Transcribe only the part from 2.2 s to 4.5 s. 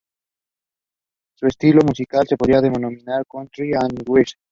se podría denominar Country and Western.